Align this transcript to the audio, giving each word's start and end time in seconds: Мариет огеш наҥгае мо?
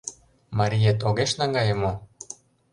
Мариет 0.57 0.99
огеш 1.07 1.31
наҥгае 1.39 1.75
мо? 1.81 1.91